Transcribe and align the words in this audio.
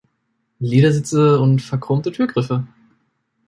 Ledersitze 0.59 1.39
und 1.39 1.61
verchromte 1.61 2.11
Türgriffe. 2.11 2.65